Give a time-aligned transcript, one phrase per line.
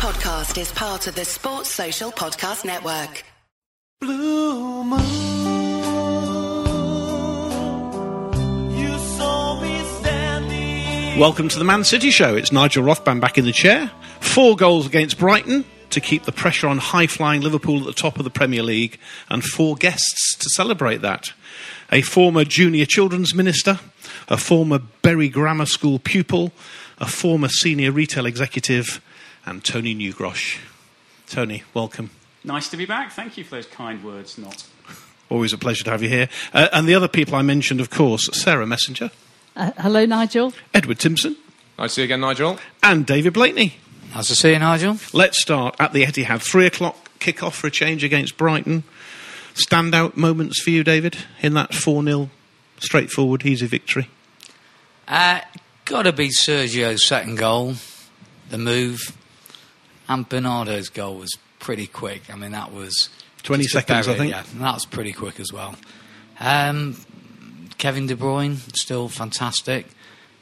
[0.00, 3.22] podcast is part of the Sports Social Podcast Network.
[4.00, 4.98] Blue moon,
[8.78, 11.18] you saw me standing.
[11.20, 12.34] Welcome to the Man City Show.
[12.34, 13.90] It's Nigel Rothband back in the chair.
[14.20, 18.16] Four goals against Brighton to keep the pressure on high flying Liverpool at the top
[18.16, 18.98] of the Premier League,
[19.28, 21.34] and four guests to celebrate that.
[21.92, 23.78] A former junior children's minister,
[24.28, 26.52] a former Bury Grammar School pupil,
[26.96, 29.02] a former senior retail executive,
[29.46, 30.58] and Tony Newgrosh.
[31.28, 32.10] Tony, welcome.
[32.44, 33.12] Nice to be back.
[33.12, 34.38] Thank you for those kind words.
[34.38, 34.66] Not.
[35.28, 36.28] Always a pleasure to have you here.
[36.52, 39.10] Uh, and the other people I mentioned, of course, Sarah Messenger,
[39.56, 40.52] Uh, hello, Nigel.
[40.74, 41.36] Edward Timpson,
[41.78, 42.58] Nice to see you again, Nigel.
[42.82, 43.76] and David Blakeney.
[44.14, 44.98] Nice to see you, Nigel.
[45.12, 46.40] Let's start at the Etihad.
[46.42, 48.82] Three o'clock kick-off for a change against Brighton.
[49.54, 52.30] Standout moments for you, David, in that 4 0
[52.78, 54.08] straightforward, easy victory.
[55.06, 55.40] Uh,
[55.84, 57.74] Got to be Sergio's second goal,
[58.48, 59.16] the move,
[60.10, 62.22] and Bernardo's goal was pretty quick.
[62.30, 63.08] I mean, that was
[63.44, 64.32] 20 just a seconds, I think.
[64.32, 65.76] Yeah, that was pretty quick as well.
[66.40, 66.96] Um,
[67.78, 69.86] Kevin De Bruyne, still fantastic.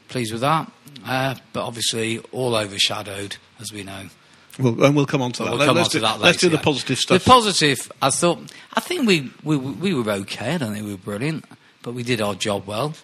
[0.07, 0.71] Pleased with that.
[1.05, 4.07] Uh, but obviously, all overshadowed, as we know.
[4.57, 5.51] We'll, and we'll come on to that.
[5.51, 6.61] We'll come let's, on do, to that let's do the yeah.
[6.63, 7.23] positive stuff.
[7.23, 8.39] The positive, I thought,
[8.73, 10.55] I think we, we we were okay.
[10.55, 11.45] I don't think we were brilliant,
[11.83, 12.95] but we did our job well,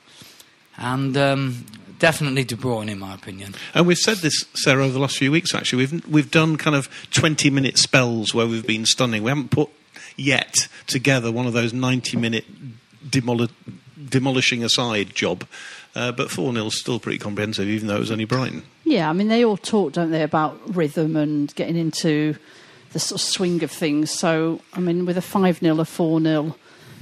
[0.77, 1.66] and um,
[1.99, 3.55] definitely De Bruyne, in my opinion.
[3.73, 5.85] and we've said this, Sarah, over the last few weeks, actually.
[5.85, 9.23] We've, we've done kind of 20 minute spells where we've been stunning.
[9.23, 9.69] We haven't put
[10.17, 12.45] yet together one of those 90 minute
[13.09, 13.51] demoli-
[14.09, 15.45] demolishing aside job.
[15.95, 18.63] Uh, but 4 0 is still pretty comprehensive, even though it was only Brighton.
[18.83, 22.35] Yeah, I mean, they all talk, don't they, about rhythm and getting into
[22.91, 24.11] the sort of swing of things.
[24.11, 26.55] So, I mean, with a 5 0, a 4 0,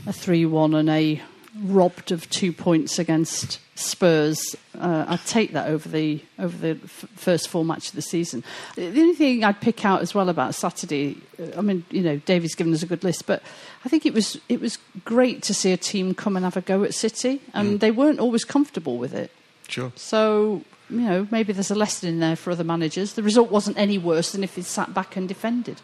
[0.05, 1.21] a 3 1, and a
[1.61, 7.05] robbed of two points against Spurs, uh, I'd take that over the over the f-
[7.15, 8.43] first four matches of the season.
[8.75, 12.17] The only thing I'd pick out as well about Saturday, uh, I mean, you know,
[12.17, 13.41] Davy's given us a good list, but
[13.85, 16.61] I think it was it was great to see a team come and have a
[16.61, 19.31] go at City, and they weren't always comfortable with it.
[19.67, 19.91] Sure.
[19.95, 23.13] So, you know, maybe there's a lesson in there for other managers.
[23.13, 25.81] The result wasn't any worse than if he'd sat back and defended.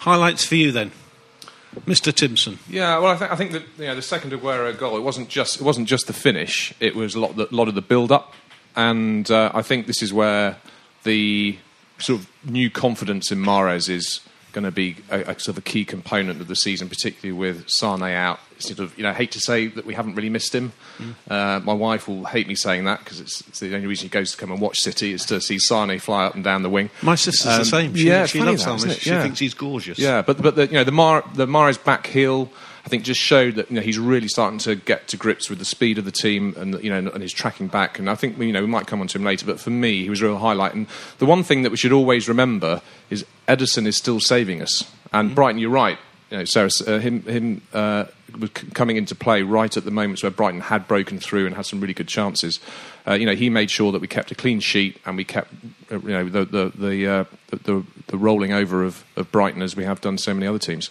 [0.00, 0.92] Highlights for you then,
[1.86, 2.12] Mr.
[2.12, 2.58] Timpson.
[2.68, 5.28] Yeah, well, I, th- I think that you know, the second Aguero goal, it wasn't
[5.28, 8.34] just it wasn't just the finish; it was a lot, the, lot of the build-up,
[8.76, 10.56] and uh, I think this is where
[11.04, 11.58] the
[11.98, 14.20] sort of new confidence in Mahrez is
[14.52, 17.64] going to be a, a sort of a key component of the season, particularly with
[17.68, 18.40] Sane out.
[18.58, 20.72] Sort of, you know, I hate to say that we haven't really missed him.
[21.28, 24.08] Uh, my wife will hate me saying that because it's, it's the only reason he
[24.10, 26.68] goes to come and watch City is to see Sane fly up and down the
[26.70, 26.90] wing.
[27.02, 27.94] My sister's the Um, same.
[27.94, 29.00] She, yeah, she loves that, Salma.
[29.00, 29.22] She Yeah.
[29.22, 29.98] thinks he's gorgeous.
[29.98, 32.50] Yeah, but but the, you know the Mar the Mahrez back heel,
[32.84, 35.58] I think just showed that you know he's really starting to get to grips with
[35.58, 37.98] the speed of the team and you know and, his tracking back.
[37.98, 40.02] And I think you know we might come on to him later, but for me
[40.02, 40.74] he was a real highlight.
[40.74, 40.86] And
[41.18, 42.80] the one thing that we should always remember
[43.10, 44.90] is Ederson is still saving us.
[45.12, 45.98] And Brighton, you're right.
[46.30, 48.04] You know, Sarah, uh, him him uh,
[48.38, 51.56] was c- coming into play right at the moments where Brighton had broken through and
[51.56, 52.60] had some really good chances.
[53.06, 55.52] Uh, you know, he made sure that we kept a clean sheet and we kept,
[55.90, 59.60] uh, you know, the the the, uh, the, the the rolling over of, of Brighton
[59.60, 60.90] as we have done so many other teams.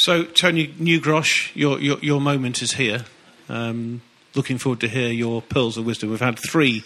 [0.00, 3.04] So, Tony Newgrosh, your, your, your moment is here.
[3.48, 4.00] Um,
[4.36, 6.10] looking forward to hear your pearls of wisdom.
[6.10, 6.84] We've had three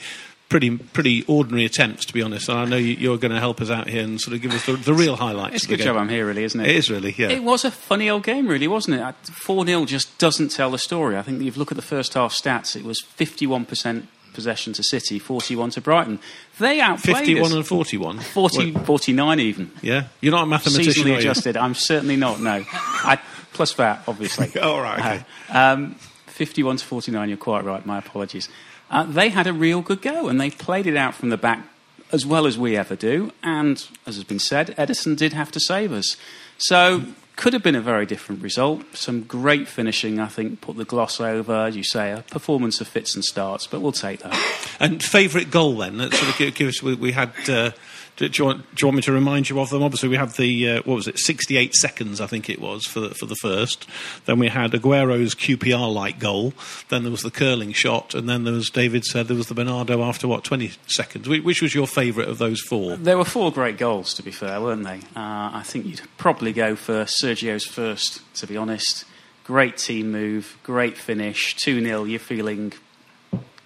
[0.48, 3.60] pretty pretty ordinary attempts, to be honest, and I know you, you're going to help
[3.60, 5.56] us out here and sort of give us the, the real highlights.
[5.56, 5.88] It's a good game.
[5.88, 6.68] job I'm here, really, isn't it?
[6.68, 7.28] It is really, yeah.
[7.28, 9.14] It was a funny old game, really, wasn't it?
[9.34, 11.18] 4 0 just doesn't tell the story.
[11.18, 14.82] I think if you look at the first half stats, it was 51% possession to
[14.82, 16.18] City, 41 to Brighton.
[16.58, 17.52] They outplayed 51 us.
[17.52, 18.18] and 41.
[18.20, 19.70] 40, 49 even.
[19.82, 21.04] yeah, you're not a mathematician.
[21.04, 21.56] Seasonally adjusted.
[21.56, 22.64] I'm certainly not, no.
[22.72, 23.20] I,
[23.52, 24.50] plus that, obviously.
[24.62, 25.24] Oh, right, okay.
[25.50, 25.94] Um,
[26.26, 28.48] 51 to 49, you're quite right, my apologies.
[28.90, 31.66] Uh, they had a real good go and they played it out from the back
[32.12, 33.32] as well as we ever do.
[33.42, 36.16] And as has been said, Ederson did have to save us.
[36.58, 37.02] So,
[37.36, 38.82] could have been a very different result.
[38.94, 42.88] Some great finishing, I think, put the gloss over, as you say, a performance of
[42.88, 44.34] fits and starts, but we'll take that.
[44.78, 45.98] And favourite goal then?
[45.98, 46.82] Let's sort of give us.
[46.82, 47.32] We, we had.
[47.48, 47.70] Uh,
[48.16, 49.82] do, do, you want, do you want me to remind you of them?
[49.82, 53.00] Obviously, we had the uh, what was it, 68 seconds, I think it was for
[53.00, 53.88] the, for the first.
[54.26, 56.52] Then we had Aguero's QPR-like goal.
[56.88, 59.54] Then there was the curling shot, and then there was David said there was the
[59.54, 61.28] Bernardo after what 20 seconds.
[61.28, 62.96] Which, which was your favourite of those four?
[62.96, 65.00] There were four great goals, to be fair, weren't they?
[65.16, 69.04] Uh, I think you'd probably go for Sergio's first, to be honest.
[69.44, 72.04] Great team move, great finish, 2 0.
[72.04, 72.74] You're feeling,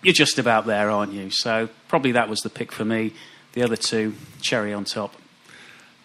[0.02, 1.30] you're just about there, aren't you?
[1.30, 3.12] So probably that was the pick for me.
[3.56, 5.14] The other two, cherry on top.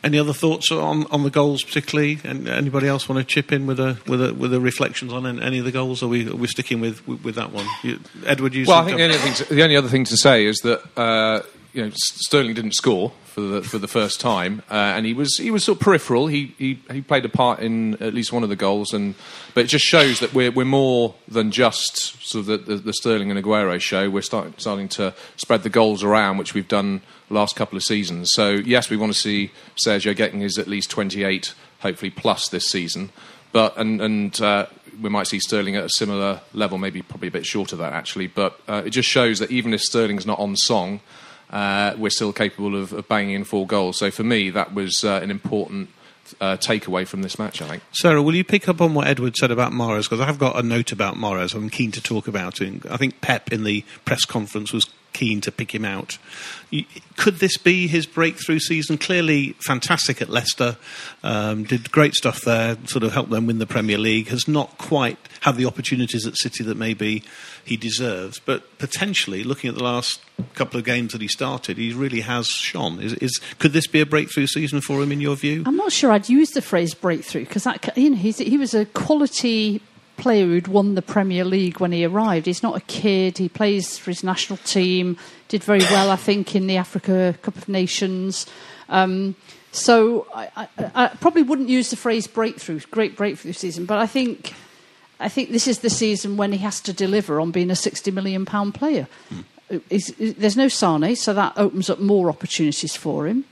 [0.05, 2.17] Any other thoughts on, on the goals, particularly?
[2.23, 5.25] And anybody else want to chip in with a with a with a reflections on
[5.41, 6.01] any of the goals?
[6.01, 7.65] Or are we are we sticking with with, with that one?
[7.83, 10.45] You, Edward, you Well, I think the only, to, the only other thing to say
[10.45, 11.41] is that uh,
[11.73, 15.37] you know, Sterling didn't score for the for the first time, uh, and he was
[15.37, 16.27] he was sort of peripheral.
[16.27, 19.15] He, he he played a part in at least one of the goals, and
[19.53, 22.93] but it just shows that we're we're more than just sort of the, the, the
[22.93, 24.09] Sterling and Aguero show.
[24.09, 28.33] We're starting starting to spread the goals around, which we've done last couple of seasons.
[28.33, 32.49] So yes, we want to see Sergio getting his at least twenty eight, hopefully plus
[32.49, 33.11] this season,
[33.51, 34.41] but and and.
[34.41, 34.65] Uh,
[35.01, 37.93] we might see Sterling at a similar level, maybe probably a bit short of that
[37.93, 38.27] actually.
[38.27, 40.99] But uh, it just shows that even if Sterling's not on song,
[41.51, 43.99] uh, we're still capable of, of banging in four goals.
[43.99, 45.89] So for me, that was uh, an important
[46.39, 47.61] uh, takeaway from this match.
[47.61, 47.83] I think.
[47.91, 50.03] Sarah, will you pick up on what Edward said about Mahrez?
[50.03, 51.53] Because I've got a note about Mahrez.
[51.53, 52.85] I'm keen to talk about it.
[52.89, 56.17] I think Pep in the press conference was keen to pick him out.
[57.17, 58.97] Could this be his breakthrough season?
[58.97, 60.77] Clearly fantastic at Leicester,
[61.23, 64.29] um, did great stuff there, sort of helped them win the Premier League.
[64.29, 67.23] Has not quite had the opportunities at City that maybe
[67.63, 70.21] he deserves, but potentially, looking at the last
[70.55, 73.01] couple of games that he started, he really has shone.
[73.01, 75.63] Is, is could this be a breakthrough season for him in your view?
[75.65, 78.85] I'm not sure I'd use the phrase breakthrough because that you know he was a
[78.85, 79.81] quality
[80.21, 82.45] player who'd won the Premier League when he arrived.
[82.45, 83.37] He's not a kid.
[83.37, 85.17] He plays for his national team.
[85.49, 88.45] Did very well, I think, in the Africa Cup of Nations.
[88.87, 89.35] Um,
[89.71, 94.07] so I, I, I probably wouldn't use the phrase breakthrough, great breakthrough season, but I
[94.07, 94.53] think
[95.19, 98.09] I think this is the season when he has to deliver on being a 60
[98.11, 99.07] million pound player.
[99.89, 103.45] He's- there's no Sane, so that opens up more opportunities for him.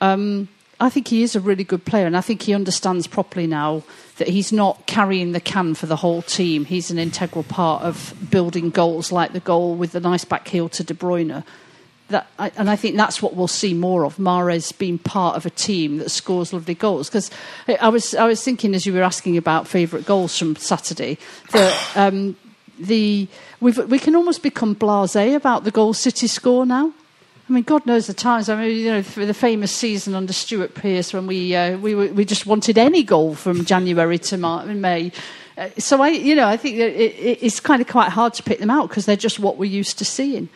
[0.00, 0.48] Um,
[0.80, 3.82] I think he is a really good player, and I think he understands properly now
[4.16, 6.64] that he's not carrying the can for the whole team.
[6.64, 10.70] He's an integral part of building goals, like the goal with the nice back heel
[10.70, 11.44] to De Bruyne.
[12.08, 15.50] That, and I think that's what we'll see more of Mahrez being part of a
[15.50, 17.08] team that scores lovely goals.
[17.08, 17.30] Because
[17.68, 21.18] I was I was thinking as you were asking about favourite goals from Saturday
[21.52, 22.36] that um,
[22.80, 23.28] the
[23.60, 26.92] we've, we can almost become blasé about the goal City score now.
[27.50, 28.48] I mean, God knows the times.
[28.48, 31.96] I mean, you know, for the famous season under Stuart Pearce when we uh, we
[31.96, 35.10] we just wanted any goal from January to May.
[35.58, 38.44] Uh, so I, you know, I think it, it, it's kind of quite hard to
[38.44, 40.48] pick them out because they're just what we're used to seeing.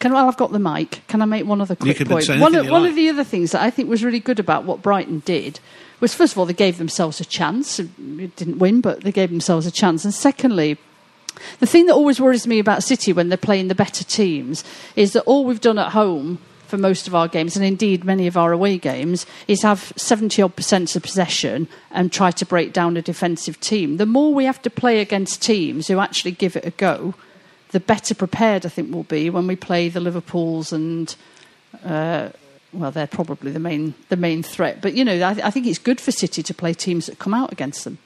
[0.00, 2.28] Can while I've got the mic, can I make one other quick point?
[2.28, 2.90] One, of, one like.
[2.90, 5.60] of the other things that I think was really good about what Brighton did
[6.00, 7.78] was, first of all, they gave themselves a chance.
[7.78, 10.04] It didn't win, but they gave themselves a chance.
[10.04, 10.76] And secondly,
[11.60, 15.12] the thing that always worries me about City when they're playing the better teams is
[15.12, 18.36] that all we've done at home for most of our games, and indeed many of
[18.36, 22.96] our away games, is have 70 odd percent of possession and try to break down
[22.96, 23.96] a defensive team.
[23.96, 27.14] The more we have to play against teams who actually give it a go,
[27.70, 31.14] the better prepared I think we'll be when we play the Liverpools and.
[31.84, 32.30] Uh,
[32.72, 35.78] well, they're probably the main the main threat, but you know, I, I think it's
[35.78, 37.96] good for City to play teams that come out against them.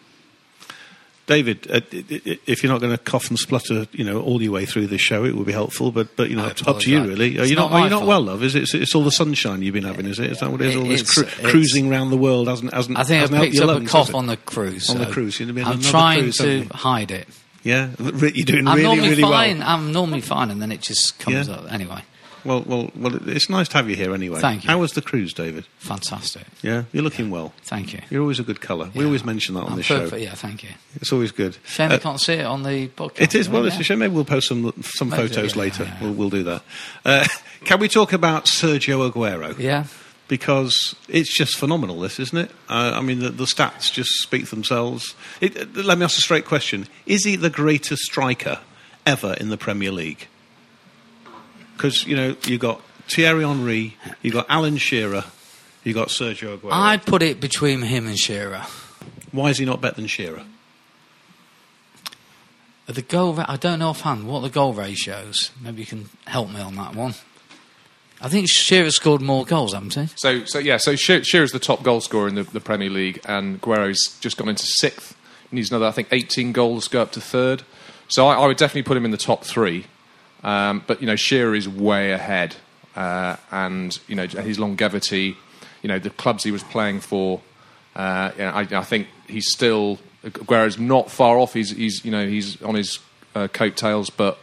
[1.30, 4.66] David, uh, if you're not going to cough and splutter, you know, all your way
[4.66, 5.92] through this show, it would be helpful.
[5.92, 7.38] But, but you know, up, up to you, really.
[7.38, 7.70] Are It's you not?
[7.70, 8.42] not Are you not well, love?
[8.42, 8.62] Is it?
[8.64, 10.32] It's, it's all the sunshine you've been having, is it?
[10.32, 10.76] Is that what it is?
[10.76, 12.98] All this cru- cruising around the world hasn't hasn't.
[12.98, 14.90] I think hasn't I picked up lungs, a cough on the cruise.
[14.90, 17.28] On the so cruise, have been I'm trying cruise, to hide it.
[17.62, 18.10] Yeah, you're
[18.44, 19.58] doing I'm really, normally really fine.
[19.58, 19.68] well.
[19.68, 21.54] I'm normally fine, and then it just comes Yeah.
[21.54, 21.72] up.
[21.72, 22.02] Anyway,
[22.44, 23.28] Well, well, well.
[23.28, 24.40] It's nice to have you here anyway.
[24.40, 24.70] Thank you.
[24.70, 25.64] How was the cruise, David?
[25.78, 26.44] fantastic.
[26.62, 27.52] Yeah, you're looking well.
[27.64, 28.00] Thank you.
[28.10, 28.90] You're always a good colour.
[28.94, 29.06] We Yeah.
[29.06, 30.10] always mention that on I'm this perfect.
[30.10, 30.16] show.
[30.16, 30.70] Yeah, thank you.
[30.96, 31.56] It's always good.
[31.66, 33.20] Shame Uh, I can't see it on the podcast.
[33.20, 33.48] It is.
[33.48, 33.98] Well, it's a shame.
[34.00, 35.84] Maybe we'll post some some Maybe, photos yeah, later.
[35.84, 36.02] yeah, yeah.
[36.02, 36.62] We'll, we'll do that.
[37.04, 37.26] Uh,
[37.64, 39.58] can we talk about Sergio Aguero?
[39.58, 39.84] Yeah.
[40.28, 42.50] Because it's just phenomenal, this, isn't it?
[42.68, 45.14] Uh, I mean, the, the stats just speak for themselves.
[45.40, 48.61] It, uh, let me ask a straight question: Is he the greatest striker
[49.04, 50.28] ever in the Premier League?
[51.80, 55.25] Because you know you got Thierry Henry, you got Alan Shearer,
[55.82, 56.72] you got Sergio Aguero.
[56.72, 58.66] I'd put it between him and Shearer.
[59.32, 60.42] Why is he not better than Shearer?
[62.87, 65.52] The goal, ra- I don't know offhand what the goal ratios.
[65.58, 67.14] Maybe you can help me on that one.
[68.20, 70.08] I think Shearer scored more goals, haven't he?
[70.16, 73.20] So, so yeah, so Shear- Shearer's the top goal scorer in the, the Premier League,
[73.25, 75.16] and Aguero's just gone into sixth.
[75.49, 77.62] He needs another, I think, 18 goals to go up to third.
[78.08, 79.87] So I, I would definitely put him in the top three.
[80.42, 82.56] Um, but you know, Shearer is way ahead,
[82.97, 85.37] uh, and you know his longevity.
[85.82, 87.40] You know, the clubs he was playing for.
[87.97, 91.54] Uh, you know, I, I think he's still Aguero's not far off.
[91.54, 92.99] He's, he's you know he's on his
[93.35, 94.38] uh, coattails, but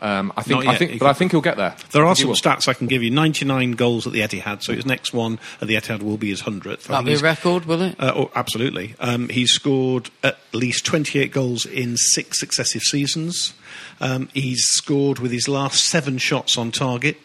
[0.00, 1.74] um, I think Not I think, He but could- I think he'll get there.
[1.92, 2.34] There are some will.
[2.34, 3.10] stats I can give you.
[3.10, 6.42] 99 goals at the Etihad, so his next one at the Etihad will be his
[6.42, 6.84] 100th.
[6.84, 7.96] That'll be a record, will it?
[8.00, 8.94] Uh, oh, absolutely.
[8.98, 13.52] Um, he's scored at least 28 goals in six successive seasons.
[14.00, 17.18] Um, he's scored with his last seven shots on target.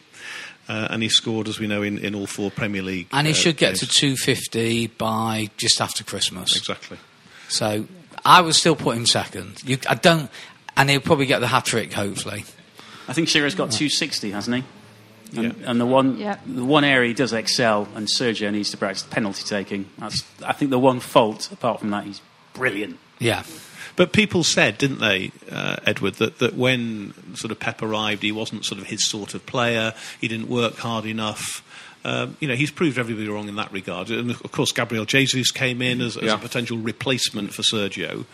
[0.67, 3.07] Uh, and he scored, as we know, in, in all four Premier League.
[3.11, 6.57] And he uh, should get to 250 by just after Christmas.
[6.57, 6.97] Exactly.
[7.49, 7.85] So
[8.25, 9.61] I would still put him second.
[9.63, 10.27] You, I don't,
[10.75, 12.45] and he'll probably get the hat trick, hopefully.
[13.07, 15.39] I think Shearer's got 260, hasn't he?
[15.39, 16.37] And, and the one, Yeah.
[16.45, 19.89] the one area he does excel, and Sergio needs to practice penalty taking.
[19.97, 21.51] That's, I think, the one fault.
[21.51, 22.21] Apart from that, he's
[22.53, 22.97] brilliant.
[23.19, 23.43] Yeah.
[23.95, 28.31] But people said, didn't they, uh, Edward, that, that when sort of Pep arrived, he
[28.31, 29.93] wasn't sort of his sort of player.
[30.19, 31.63] He didn't work hard enough.
[32.05, 34.11] Um, you know, he's proved everybody wrong in that regard.
[34.11, 36.35] And of course, Gabriel Jesus came in as, as Yeah.
[36.35, 38.25] a potential replacement for Sergio,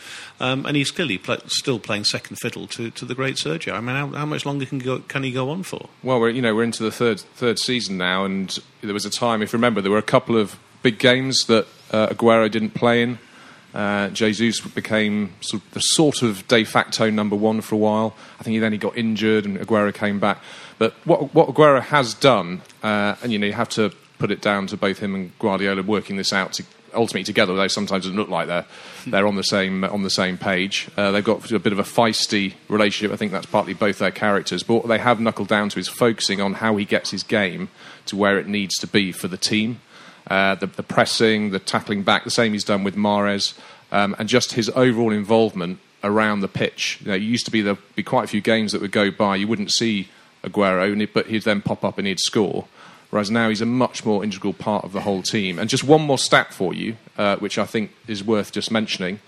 [0.41, 3.71] um, and he's clearly still playing second fiddle to, to the great Sergio.
[3.73, 5.87] I mean, how, how much longer can go, can he go on for?
[6.03, 9.09] Well, we're you know we're into the third third season now, and there was a
[9.09, 12.71] time, if you remember, there were a couple of big games that uh, Aguero didn't
[12.73, 13.19] play in.
[13.73, 18.15] Uh, Jesus became sort of the sort of de facto number one for a while.
[18.39, 20.41] I think he then he got injured, and Aguero came back.
[20.77, 24.41] But what what Aguero has done, uh, and you know you have to put it
[24.41, 26.63] down to both him and Guardiola working this out to,
[26.93, 27.55] ultimately together.
[27.55, 28.65] Though sometimes it doesn't look like they're
[29.07, 30.89] they're on the same on the same page.
[30.97, 33.13] Uh, they've got a bit of a feisty relationship.
[33.13, 34.63] I think that's partly both their characters.
[34.63, 37.69] But what they have knuckled down to is focusing on how he gets his game
[38.07, 39.79] to where it needs to be for the team.
[40.31, 43.53] Uh, the, the pressing, the tackling back, the same he's done with Mahrez,
[43.91, 46.99] um, and just his overall involvement around the pitch.
[47.01, 49.11] You know, it used to be there be quite a few games that would go
[49.11, 50.07] by you wouldn't see
[50.43, 52.65] Aguero, he- but he'd then pop up and he'd score.
[53.09, 55.59] Whereas now he's a much more integral part of the whole team.
[55.59, 59.19] And just one more stat for you, uh, which I think is worth just mentioning.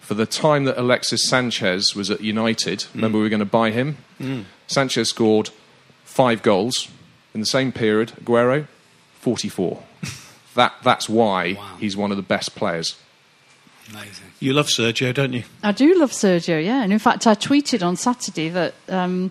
[0.00, 3.70] For the time that Alexis Sanchez was at United, remember we were going to buy
[3.70, 3.96] him?
[4.66, 5.48] Sanchez scored
[6.04, 6.88] five goals
[7.32, 8.12] in the same period.
[8.22, 8.66] Aguero,
[9.20, 9.82] 44.
[10.54, 11.76] That, that's why Wow.
[11.80, 12.96] he's one of the best players.
[13.90, 14.26] Amazing.
[14.40, 15.42] You love Sergio, don't you?
[15.62, 16.82] I do love Sergio, yeah.
[16.82, 19.30] And in fact, I tweeted on Saturday that um,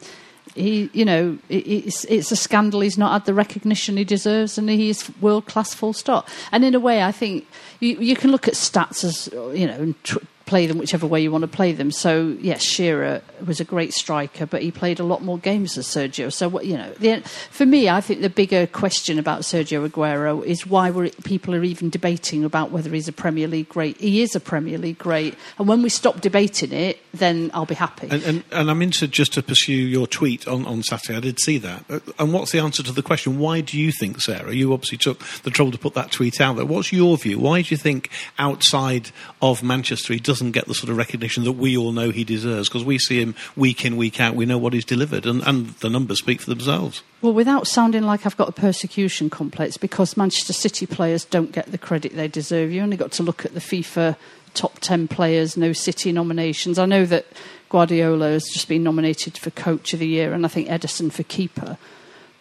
[0.56, 4.70] he, you know, it's, it's a scandal he's not had the recognition he deserves and
[4.70, 6.28] he is world class full stop.
[6.52, 7.48] And in a way, I think
[7.80, 10.20] you, you can look at stats as, you know, and tr-
[10.52, 11.92] play them whichever way you want to play them.
[11.92, 15.84] So, yes, Shearer was a great striker, but he played a lot more games than
[15.86, 16.30] Sergio.
[16.30, 20.44] So, what you know, the, for me, I think the bigger question about Sergio Aguero
[20.44, 23.96] is why we're, people are even debating about whether he's a Premier League great.
[24.02, 25.36] He is a Premier League great.
[25.58, 28.10] And when we stop debating it, then I'll be happy.
[28.12, 31.16] And, and, and I'm into just to pursue your tweet on, on Saturday.
[31.16, 31.86] I did see that.
[31.90, 33.40] Uh, And what's the answer to the question?
[33.40, 34.54] Why do you think, Sarah?
[34.54, 36.66] You obviously took the trouble to put that tweet out there.
[36.66, 37.40] What's your view?
[37.40, 41.52] Why do you think outside of Manchester he doesn't get the sort of recognition that
[41.52, 42.68] we all know he deserves?
[42.68, 44.34] Because we see him week in, week out.
[44.34, 47.04] We know what he's delivered, and, and the numbers speak for themselves.
[47.22, 51.68] Well, without sounding like I've got a persecution complex, because Manchester City players don't get
[51.68, 52.72] the credit they deserve.
[52.72, 54.16] You only got to look at the FIFA
[54.54, 56.80] top 10 players, no City nominations.
[56.80, 57.26] I know that
[57.70, 61.24] Guardiola has just been nominated for Coach of the Year, and I think Ederson for
[61.24, 61.78] Keeper.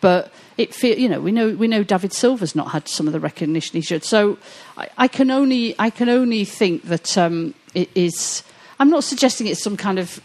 [0.00, 3.12] But it feel, you know we know we know David Silva's not had some of
[3.12, 4.04] the recognition he should.
[4.04, 4.38] So
[4.76, 8.42] I, I can only I can only think that um, it is.
[8.78, 10.20] I'm not suggesting it's some kind of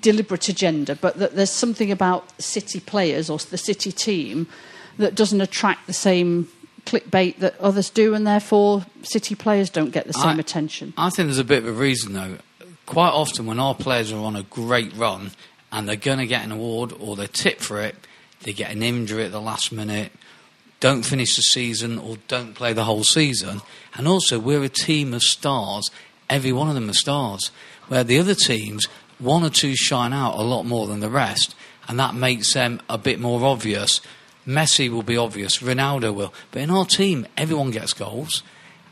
[0.00, 4.46] deliberate agenda, but that there's something about City players or the City team
[4.98, 6.48] that doesn't attract the same
[6.86, 10.94] clickbait that others do, and therefore City players don't get the same I- attention.
[10.96, 12.38] I think there's a bit of a reason though.
[12.86, 15.32] Quite often, when our players are on a great run
[15.72, 17.96] and they're going to get an award or they're tipped for it,
[18.42, 20.12] they get an injury at the last minute,
[20.78, 23.60] don't finish the season or don't play the whole season.
[23.96, 25.90] And also, we're a team of stars.
[26.28, 27.50] Every one of them are stars.
[27.88, 28.86] Where the other teams,
[29.18, 31.54] one or two shine out a lot more than the rest,
[31.88, 34.00] and that makes them a bit more obvious.
[34.46, 36.34] Messi will be obvious, Ronaldo will.
[36.50, 38.42] But in our team, everyone gets goals.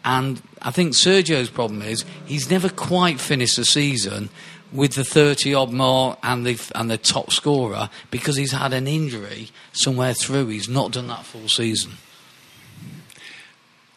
[0.05, 4.29] And I think Sergio's problem is he's never quite finished the season
[4.73, 8.87] with the 30 odd mark and the, and the top scorer because he's had an
[8.87, 10.49] injury somewhere through.
[10.49, 11.93] He's not done that full season.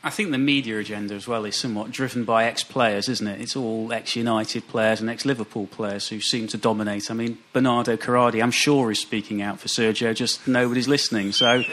[0.08, 3.42] I think the media agenda as well is somewhat driven by ex players, isn't it?
[3.42, 7.12] It's all ex United players and ex Liverpool players who seem to dominate.
[7.12, 11.34] I mean, Bernardo Corradi, I'm sure, is speaking out for Sergio, just nobody's listening.
[11.34, 11.66] So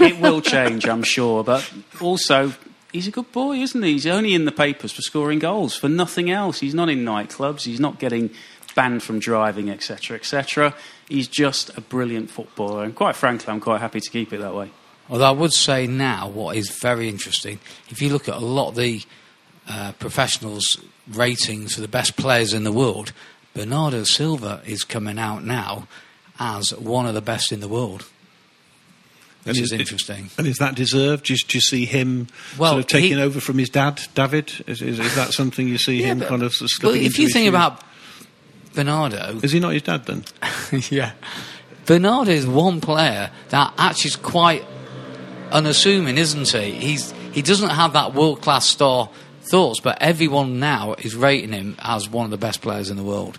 [0.00, 1.44] it will change, I'm sure.
[1.44, 2.54] But also,
[2.94, 3.92] he's a good boy, isn't he?
[3.92, 6.60] He's only in the papers for scoring goals, for nothing else.
[6.60, 8.30] He's not in nightclubs, he's not getting
[8.74, 10.74] banned from driving, etc., etc.
[11.10, 12.84] He's just a brilliant footballer.
[12.84, 14.70] And quite frankly, I'm quite happy to keep it that way.
[15.08, 18.70] Although I would say now, what is very interesting, if you look at a lot
[18.70, 19.02] of the
[19.68, 20.76] uh, professionals'
[21.08, 23.12] ratings for the best players in the world,
[23.54, 25.86] Bernardo Silva is coming out now
[26.38, 28.04] as one of the best in the world,
[29.44, 30.28] which And is it- interesting.
[30.38, 31.26] And is that deserved?
[31.26, 32.26] Do you, do you see him
[32.58, 34.52] Well, sort of taking he- over from his dad, David?
[34.66, 37.28] Is, is, is that something you see him but- kind of of Well, if you
[37.28, 37.80] think about
[38.74, 40.24] Bernardo, Is he not his dad then?
[40.90, 41.12] yeah.
[41.86, 44.64] Bernardo is one player that actually is quite
[45.52, 46.72] unassuming, isn't he?
[46.72, 49.08] He's he doesn't have that world class star
[49.42, 53.02] thoughts, but everyone now is rating him as one of the best players in the
[53.04, 53.38] world.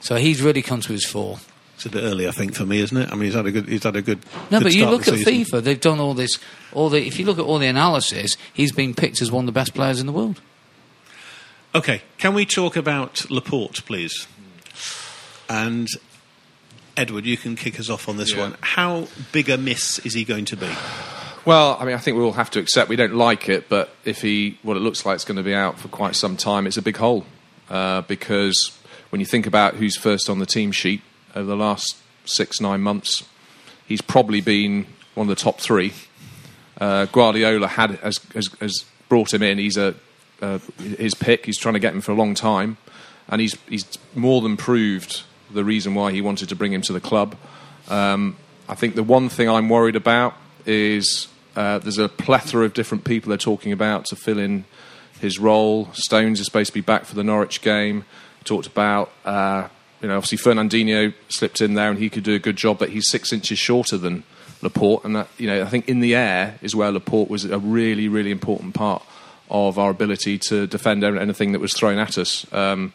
[0.00, 1.38] So he's really come to his fore.
[1.76, 3.08] it's a bit early, I think, for me, isn't it?
[3.10, 4.18] I mean, he's had a good, he's had a good.
[4.50, 5.58] No, good but you look at season.
[5.58, 6.38] FIFA; they've done all this.
[6.72, 9.46] All the if you look at all the analysis, he's been picked as one of
[9.46, 10.40] the best players in the world.
[11.74, 14.26] Okay, can we talk about Laporte, please?
[15.48, 15.88] And
[16.96, 18.40] Edward, you can kick us off on this Yeah.
[18.40, 18.56] one.
[18.60, 20.68] How big a miss is he going to be?
[21.46, 23.94] Well, I mean, I think we all have to accept we don't like it, but
[24.06, 26.66] if he, what it looks like, is going to be out for quite some time,
[26.66, 27.26] it's a big hole.
[27.68, 28.78] Uh, because
[29.10, 31.02] when you think about who's first on the team sheet
[31.34, 33.28] over the last six, nine months,
[33.86, 35.92] he's probably been one of the top three.
[36.80, 39.58] Uh, Guardiola had has, has, has brought him in.
[39.58, 39.94] He's a
[40.40, 41.44] uh, his pick.
[41.44, 42.78] He's trying to get him for a long time,
[43.28, 45.22] and he's he's more than proved
[45.52, 47.36] the reason why he wanted to bring him to the club.
[47.88, 48.36] Um,
[48.66, 50.34] I think the one thing I'm worried about
[50.66, 54.64] is uh, there's a plethora of different people they're talking about to fill in
[55.20, 55.88] his role.
[55.92, 58.04] Stones is supposed to be back for the Norwich game.
[58.44, 59.68] Talked about, uh,
[60.02, 62.90] you know, obviously Fernandinho slipped in there and he could do a good job, but
[62.90, 64.24] he's six inches shorter than
[64.60, 65.04] Laporte.
[65.04, 68.08] And that, you know, I think in the air is where Laporte was a really,
[68.08, 69.02] really important part
[69.50, 72.52] of our ability to defend anything that was thrown at us.
[72.52, 72.92] Um,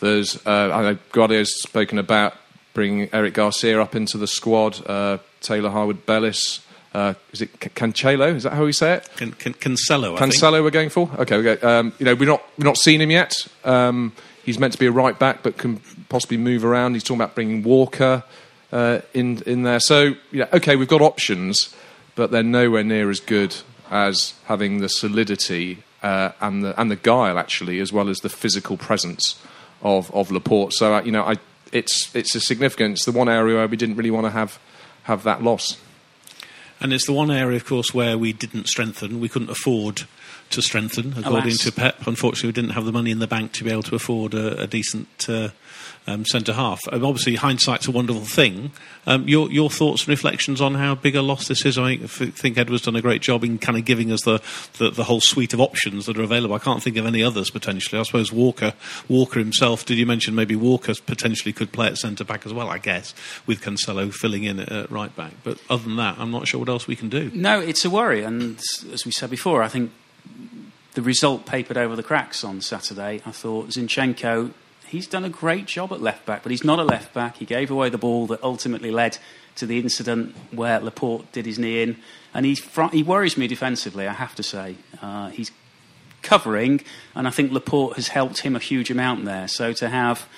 [0.00, 2.34] there's, uh, I know Guardiola's spoken about
[2.74, 6.60] bringing Eric Garcia up into the squad, uh, Taylor Harwood Bellis.
[6.94, 8.34] Uh, is it Cancelo?
[8.34, 9.08] Is that how we say it?
[9.16, 10.34] Can, can, Cancelo, I think.
[10.34, 11.10] Cancelo we're going for.
[11.18, 11.56] Okay, we go.
[11.62, 13.32] Um, you know, we're not we're not seen him yet.
[13.64, 14.12] Um,
[14.44, 16.94] he's meant to be a right back, but can possibly move around.
[16.94, 18.24] He's talking about bringing Walker
[18.72, 19.80] uh, in in there.
[19.80, 21.74] So yeah, okay, we've got options,
[22.14, 23.56] but they're nowhere near as good
[23.90, 28.28] as having the solidity uh, and the and the guile actually, as well as the
[28.28, 29.40] physical presence
[29.82, 30.74] of of Laporte.
[30.74, 31.36] So uh, you know, I
[31.72, 32.92] it's it's a significant.
[32.92, 34.58] It's the one area where we didn't really want to have
[35.04, 35.78] have that loss.
[36.82, 39.20] And it's the one area, of course, where we didn't strengthen.
[39.20, 40.02] We couldn't afford
[40.50, 41.58] to strengthen, according Alas.
[41.58, 42.06] to Pep.
[42.06, 44.62] Unfortunately, we didn't have the money in the bank to be able to afford a,
[44.62, 45.50] a decent uh,
[46.06, 46.80] um, centre half.
[46.90, 48.72] Um, obviously, hindsight's a wonderful thing.
[49.06, 51.78] Um, your, your thoughts and reflections on how big a loss this is?
[51.78, 54.40] I think Edward's done a great job in kind of giving us the,
[54.78, 56.54] the, the whole suite of options that are available.
[56.54, 57.98] I can't think of any others potentially.
[57.98, 58.74] I suppose Walker,
[59.08, 59.84] Walker himself.
[59.84, 62.68] Did you mention maybe Walker potentially could play at centre back as well?
[62.68, 63.14] I guess
[63.46, 65.32] with Cancelo filling in at, at right back.
[65.44, 67.30] But other than that, I'm not sure what else we can do.
[67.34, 68.60] No, it's a worry, and
[68.92, 69.92] as we said before, I think
[70.94, 73.22] the result papered over the cracks on Saturday.
[73.24, 74.52] I thought Zinchenko,
[74.92, 77.38] he's done a great job at left back, but he's not a left back.
[77.38, 79.16] He gave away the ball that ultimately led
[79.56, 81.96] to the incident where Laporte did his knee in,
[82.34, 84.06] and he's fr- he worries me defensively.
[84.06, 85.50] I have to say, uh, he's
[86.20, 86.82] covering,
[87.14, 89.48] and I think Laporte has helped him a huge amount there.
[89.48, 90.28] So to have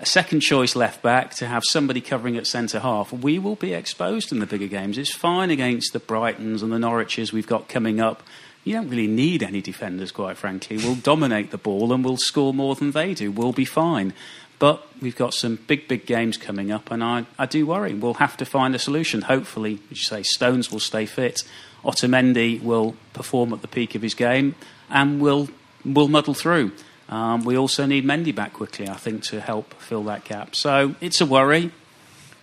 [0.00, 3.74] a second choice left back, to have somebody covering at centre half, we will be
[3.74, 4.98] exposed in the bigger games.
[4.98, 8.24] It's fine against the Brightons and the Norwiches we've got coming up.
[8.64, 10.76] You don't really need any defenders, quite frankly.
[10.76, 13.30] We'll dominate the ball and we'll score more than they do.
[13.30, 14.12] We'll be fine.
[14.58, 17.94] But we've got some big, big games coming up, and I, I do worry.
[17.94, 19.22] We'll have to find a solution.
[19.22, 21.42] Hopefully, as you say, Stones will stay fit.
[21.84, 24.56] Otamendi will perform at the peak of his game,
[24.90, 25.48] and we'll,
[25.84, 26.72] we'll muddle through.
[27.08, 30.56] Um, we also need Mendy back quickly, I think, to help fill that gap.
[30.56, 31.70] So it's a worry.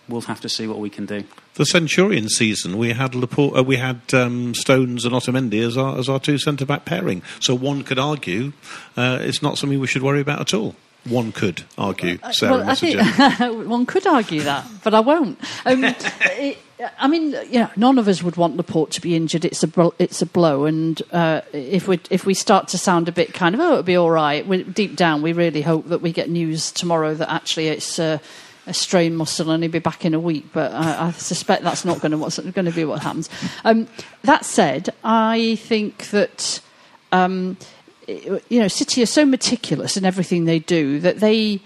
[0.07, 1.25] We'll have to see what we can do.
[1.55, 5.97] The Centurion season, we had Laporte, uh, we had um, Stones and Otamendi as our
[5.97, 7.21] as our two centre back pairing.
[7.39, 8.51] So one could argue
[8.97, 10.75] uh, it's not something we should worry about at all.
[11.07, 15.39] One could argue, Sarah Uh, well, I think one could argue that, but I won't.
[15.65, 15.83] Um,
[16.21, 16.57] it,
[16.99, 19.45] I mean, you know, none of us would want Laporte to be injured.
[19.45, 23.13] It's a it's a blow, and uh, if we if we start to sound a
[23.13, 26.01] bit kind of oh it'll be all right, we, deep down we really hope that
[26.01, 27.97] we get news tomorrow that actually it's.
[27.97, 28.17] Uh,
[28.67, 31.85] a strained muscle and he'll be back in a week, but I, I suspect that's
[31.85, 33.29] not going to what's going to be what happens.
[33.63, 33.87] Um,
[34.23, 36.61] that said, I think that
[37.11, 37.57] um,
[38.07, 41.61] you know, City are so meticulous in everything they do that they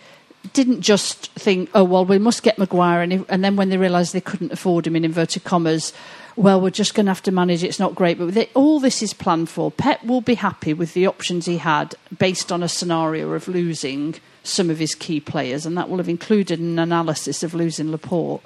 [0.54, 3.78] didn't just think, oh, well, we must get Maguire, and, if, and then when they
[3.78, 5.92] realised they couldn't afford him, in inverted commas,
[6.36, 7.64] well, we're just going to have to manage.
[7.64, 9.70] It's not great, but they, all this is planned for.
[9.70, 14.16] Pep will be happy with the options he had based on a scenario of losing
[14.44, 18.42] some of his key players, and that will have included an analysis of losing Laporte.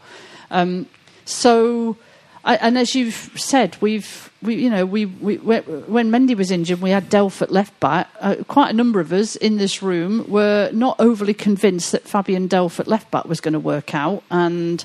[0.52, 0.88] Um,
[1.26, 1.98] so,
[2.44, 6.82] I, and as you've said, we've we you know we, we when Mendy was injured,
[6.82, 8.10] we had Delph at left back.
[8.20, 12.48] Uh, quite a number of us in this room were not overly convinced that Fabian
[12.50, 14.84] Delph at left back was going to work out, and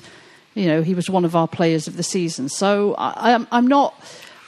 [0.55, 2.49] you know he was one of our players of the season.
[2.49, 3.93] So I, I'm, I'm not.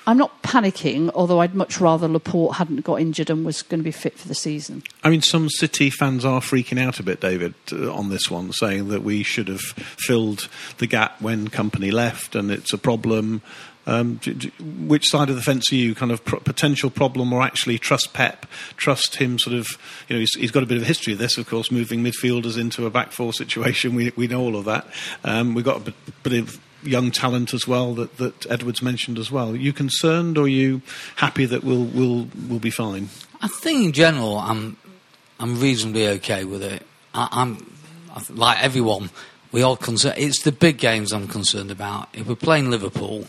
[0.07, 3.83] I'm not panicking, although I'd much rather Laporte hadn't got injured and was going to
[3.83, 4.81] be fit for the season.
[5.03, 8.51] I mean, some City fans are freaking out a bit, David, uh, on this one,
[8.51, 13.41] saying that we should have filled the gap when Kompany left, and it's a problem.
[13.87, 15.95] Um, d- d- which side of the fence are you?
[15.95, 18.45] Kind of potential problem, or actually trust Pep,
[18.77, 19.37] trust him?
[19.39, 19.67] Sort of,
[20.07, 22.03] you know, he's, he's got a bit of a history of this, of course, moving
[22.03, 23.95] midfielders into a back four situation.
[23.95, 24.87] We we know all of that.
[25.23, 29.17] Um, we've got a bit, bit of young talent as well that, that Edwards mentioned
[29.19, 29.51] as well.
[29.51, 30.81] Are you concerned, or are you
[31.17, 33.09] happy that we'll we'll we'll be fine?
[33.41, 34.77] I think in general, I'm
[35.39, 36.85] I'm reasonably okay with it.
[37.13, 37.75] I, I'm
[38.13, 39.09] I like everyone.
[39.51, 40.15] We are concerned.
[40.17, 42.09] It's the big games I'm concerned about.
[42.13, 43.27] If we're playing Liverpool,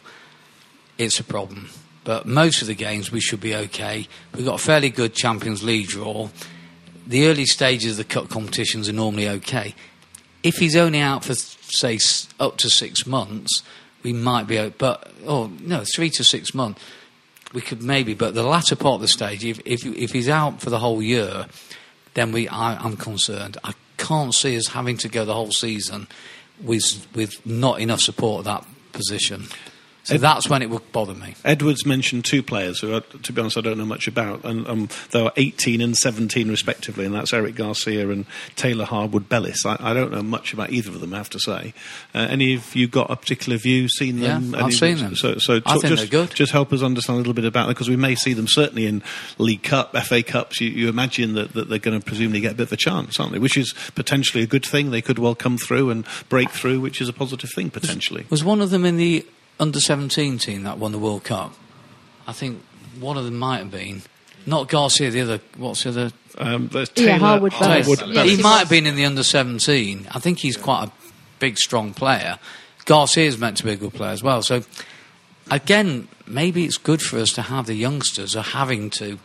[0.99, 1.71] it's a problem.
[2.05, 4.09] But most of the games we should be okay.
[4.35, 6.29] We've got a fairly good Champions League draw.
[7.07, 9.75] The early stages of the cup competitions are normally okay.
[10.43, 11.99] If he's only out for say
[12.41, 13.63] up to six months,
[14.03, 14.59] we might be.
[14.59, 16.83] o- But oh no, three to six months
[17.53, 20.61] we could maybe, but the latter part of the stage, if if, if he's out
[20.61, 21.47] for the whole year,
[22.15, 23.59] then we I, I'm concerned.
[23.63, 26.09] I can't see us having to go the whole season
[26.63, 29.49] with with not enough support at that position.
[30.05, 31.35] So Ed- that's when it would bother me.
[31.45, 34.67] Edwards mentioned two players who, are, to be honest, I don't know much about, and
[34.67, 39.65] um, they are 18 and 17 respectively, and that's Eric Garcia and Taylor Harwood Bellis.
[39.65, 41.73] I, I don't know much about either of them, I have to say.
[42.15, 44.53] Uh, any of you got a particular view, seen them?
[44.53, 44.65] Yeah?
[44.65, 45.15] I've seen them.
[45.15, 46.35] So, so I think just, they're good.
[46.35, 48.87] Just help us understand a little bit about them, because we may see them certainly
[48.87, 49.05] in
[49.39, 50.61] League Cup, FA Cups.
[50.61, 53.21] You, you imagine that, that they're going to presumably get a bit of a chance,
[53.21, 53.39] aren't they?
[53.39, 54.91] Which is potentially a good thing.
[54.91, 58.27] They could well come through and break through, which is a positive thing, potentially.
[58.31, 59.25] Was one of them in the
[59.63, 61.55] under 17 team that won the World Cup?
[62.27, 62.63] I think
[63.01, 64.03] one of them might have been.
[64.45, 65.41] Not Garcia, the other.
[65.57, 66.11] What's the other?
[66.37, 67.87] Um, there's Yeah, Taylor Harwood Bellis.
[67.87, 68.31] Harwood Yeah, Bellis.
[68.31, 70.09] he he might have been in the under 17.
[70.11, 70.93] I think he's quite a
[71.39, 72.39] big, strong player.
[72.85, 74.43] Garcia is meant to be a good player as well.
[74.43, 74.63] So,
[75.51, 79.19] again, maybe it's good for us to have the youngsters are having to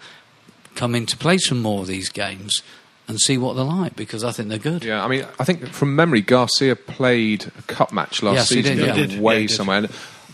[0.76, 2.62] come in to play some more of these games
[3.08, 4.84] and see what they're like because I think they're good.
[4.84, 8.56] Yeah, I mean, I think from memory, Garcia played a cup match last Yes, he
[8.62, 8.92] season did, yeah.
[8.92, 9.56] away He did, yeah, he did.
[9.56, 9.78] somewhere.
[9.78, 9.90] And,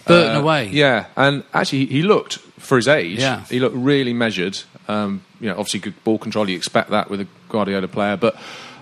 [0.05, 0.67] Burton away.
[0.67, 3.19] Yeah, and actually, he looked for his age.
[3.19, 3.45] Yeah.
[3.45, 4.59] he looked really measured.
[4.87, 6.49] Um, you know, obviously good ball control.
[6.49, 8.35] You expect that with a Guardiola player, but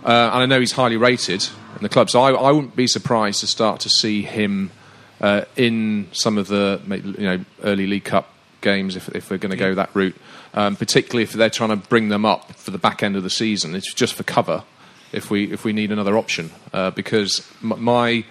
[0.03, 2.09] uh, and I know he's highly rated in the club.
[2.09, 4.71] So I, I wouldn't be surprised to start to see him
[5.19, 9.51] uh, in some of the you know early League Cup games if, if we're going
[9.51, 10.15] to go that route.
[10.53, 13.29] Um, particularly if they're trying to bring them up for the back end of the
[13.29, 13.73] season.
[13.73, 14.63] It's just for cover.
[15.13, 18.25] If we if we need another option, uh, because my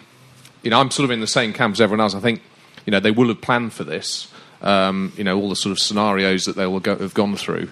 [0.62, 2.14] you know, I'm sort of in the same camp as everyone else.
[2.14, 2.42] I think,
[2.90, 4.26] you know, they will have planned for this.
[4.62, 7.70] Um, you know, all the sort of scenarios that they will go, have gone through.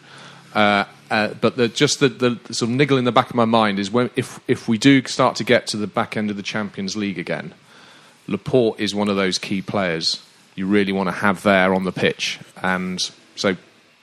[0.54, 3.44] Uh, uh, but the, just the, the sort of niggle in the back of my
[3.44, 6.36] mind is when if if we do start to get to the back end of
[6.36, 7.52] the Champions League again,
[8.28, 10.22] Laporte is one of those key players
[10.54, 13.56] you really want to have there on the pitch, and so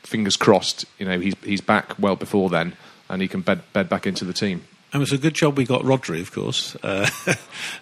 [0.03, 2.75] fingers crossed, you know, he's he's back well before then,
[3.07, 4.65] and he can bed bed back into the team.
[4.95, 6.77] And was a good job we got Rodri, of course.
[6.81, 7.05] Uh,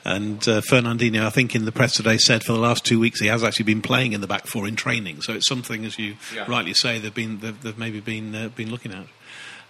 [0.04, 3.20] and uh, Fernandinho, I think in the press today, said for the last two weeks
[3.20, 5.22] he has actually been playing in the back four in training.
[5.22, 6.46] So it's something, as you Yeah.
[6.48, 9.06] rightly say, they've been they've, they've maybe been uh, been looking at.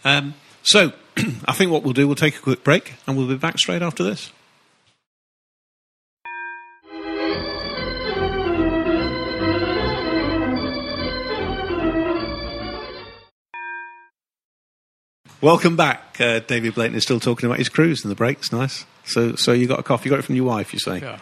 [0.06, 0.94] Um, so
[1.46, 3.82] I think what we'll do, we'll take a quick break, and we'll be back straight
[3.82, 4.32] after this.
[15.44, 16.22] Welcome back.
[16.22, 18.38] Uh, David Blakeney is still talking about his cruise in the break.
[18.38, 18.86] It's nice.
[19.04, 20.06] So, so you got a cough.
[20.06, 21.00] You got it from your wife, you say?
[21.00, 21.20] Yeah.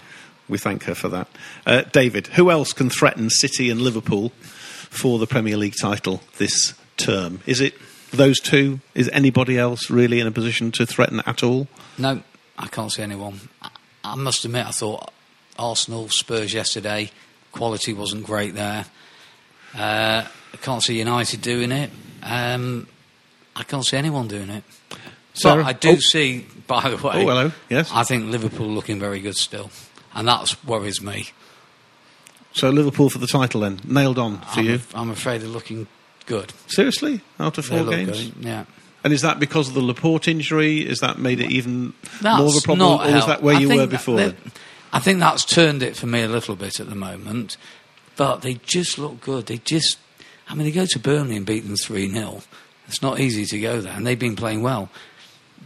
[0.47, 1.27] We thank her for that.
[1.65, 4.29] Uh, David, who else can threaten City and Liverpool
[4.91, 7.41] for the Premier League title this term?
[7.47, 7.73] Is it
[8.11, 8.79] those two?
[8.93, 11.67] Is anybody else really in a position to threaten at all?
[11.97, 12.21] No,
[12.59, 13.39] I can't see anyone.
[13.63, 13.71] I,
[14.03, 15.11] I must admit, I thought
[15.57, 17.09] Arsenal, Spurs yesterday,
[17.53, 18.85] quality wasn't great there.
[19.73, 21.89] Uh, I can't see United doing it.
[22.21, 22.85] Um,
[23.55, 24.63] I can't see anyone doing it.
[25.33, 25.63] Sarah?
[25.63, 25.95] But I do Oh.
[25.99, 27.23] see, by the way.
[27.23, 27.51] Oh, hello.
[27.69, 27.89] Yes.
[27.93, 29.69] I think Liverpool looking very good still,
[30.13, 31.29] and that worries me.
[32.53, 34.73] So Liverpool for the title then, nailed on for I'm, you.
[34.75, 35.87] af- I'm afraid they're looking
[36.25, 36.51] good.
[36.67, 38.29] Seriously, after four games.
[38.29, 38.65] good, yeah.
[39.03, 40.79] And is that because of the Laporte injury?
[40.87, 43.55] Is that made it even That's more of a problem, not or is that where
[43.55, 44.17] I you were before?
[44.17, 44.35] that-
[44.93, 47.55] I think that's turned it for me a little bit at the moment.
[48.17, 49.45] But they just look good.
[49.45, 49.97] They just,
[50.49, 52.43] I mean, they go to Burnley and beat them 3 0.
[52.91, 54.89] It's not easy to go there, and they've been playing well.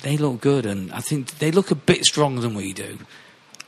[0.04, 3.00] They look good, and I think they look a bit stronger than we do.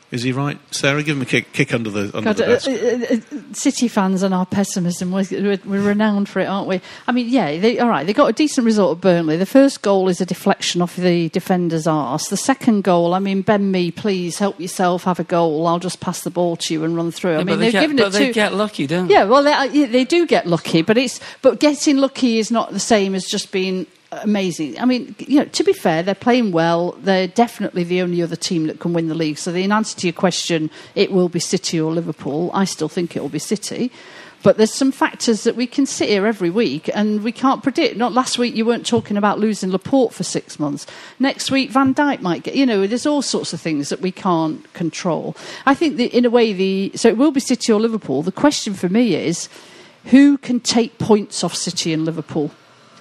[0.10, 1.04] Is he right, Sarah?
[1.04, 2.70] Give him a kick, kick under the under God, the uh, desk.
[2.70, 6.80] uh, uh, City fans and our pessimism, we're, we're, we're renowned for it, aren't we?
[7.08, 9.36] I mean, yeah, they, all right, they got a decent result at Burnley.
[9.36, 12.30] The first goal is a deflection off the defender's arse.
[12.30, 15.67] The second goal, I mean, Ben Mee, please help yourself, have a goal.
[15.67, 17.34] I'll just pass the ball to you and run through.
[17.34, 18.04] I Yeah, mean, they they've get, given it.
[18.04, 18.34] but it they to.
[18.34, 21.98] get lucky, don't Yeah, well, they, uh, they do get lucky, but it's but getting
[21.98, 24.80] lucky is not the same as just being amazing.
[24.80, 26.91] I mean, you know, to be fair, they're playing well.
[27.00, 29.38] They're definitely the only other team that can win the league.
[29.38, 32.52] So, in answer to your question, it will be City or Liverpool.
[32.54, 33.91] I still think it will be City.
[34.43, 37.98] But there's some factors that we can sit here every week and we can't predict.
[37.98, 40.86] Not last week, you weren't talking about losing Laporte for six months.
[41.20, 44.12] Next week, Van Dijk might get, you know, there's all sorts of things that we
[44.12, 45.36] can't control.
[45.65, 48.22] I think that in a way, the so it will be City or Liverpool.
[48.22, 49.50] The question for me is
[50.06, 52.52] who can take points off City and Liverpool?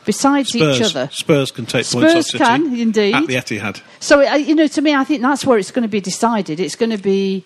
[0.07, 3.15] Besides Spurs, each other, Spurs can take points Spurs off City can, indeed.
[3.15, 3.83] at the Etihad.
[4.01, 6.61] So, uh, you know, to me, I think that's where it's going to be decided.
[6.61, 7.45] It's going to be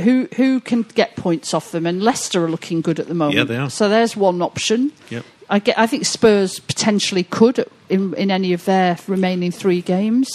[0.00, 3.36] who who can get points off them, and Leicester are looking good at the moment.
[3.36, 3.70] Yeah, they are.
[3.70, 4.92] So there's one option.
[5.10, 5.24] Yep.
[5.48, 10.28] I, get, I think Spurs potentially could in, in any of their remaining three games.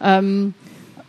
[0.00, 0.54] Um,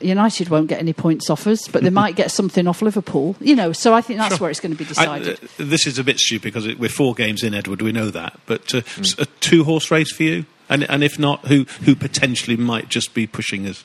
[0.06, 3.36] United won't get any points off us, but they might get something off Liverpool.
[3.40, 4.46] You know, so I think that's Sure.
[4.46, 4.88] where it's going to be I-
[5.20, 5.44] decided.
[5.44, 7.82] uh, this is a bit stupid because it, we're four games in, Edward.
[7.82, 11.18] We know that, but uh, s- a two horse race for you, and and if
[11.20, 13.84] not, who who potentially might just be pushing us?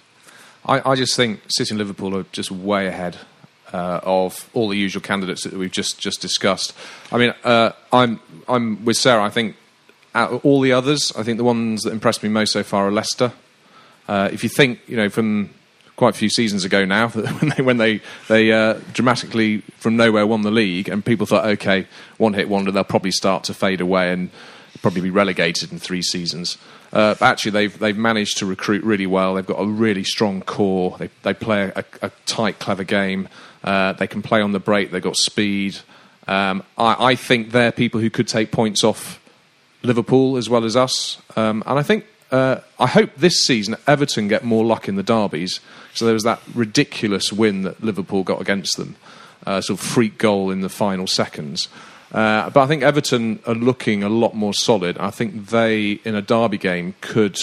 [0.64, 3.16] I, I just think City and Liverpool are just way ahead
[3.72, 6.74] uh, of all the usual candidates that we've just just discussed.
[7.12, 9.22] I mean, uh, I'm I'm with Sarah.
[9.22, 9.56] I think
[10.14, 12.88] out of all the others, I think the ones that impressed me most so far
[12.88, 13.32] are Leicester.
[14.08, 15.50] Uh, if you think, you know, from
[15.98, 20.26] quite a few seasons ago now, when they when they they uh, dramatically from nowhere
[20.26, 23.82] won the league, and people thought, okay, one hit wonder, they'll probably start to fade
[23.82, 24.30] away and
[24.80, 26.56] probably be relegated in three seasons.
[26.92, 29.34] Uh, actually, they've they've managed to recruit really well.
[29.34, 30.96] They've got a really strong core.
[30.98, 33.28] They they play a, a tight, clever game.
[33.62, 34.92] Uh, they can play on the break.
[34.92, 35.78] They've got speed.
[36.28, 39.20] Um, I, I think they're people who could take points off
[39.82, 41.20] Liverpool as well as us.
[41.36, 45.02] Um, and I think, uh, I hope this season Everton get more luck in the
[45.02, 45.60] derbies.
[45.94, 48.96] So there was that ridiculous win that Liverpool got against them,
[49.46, 51.68] uh, sort of freak goal in the final seconds.
[52.12, 54.96] Uh, but I think Everton are looking a lot more solid.
[54.98, 57.38] I think they, in a derby game, could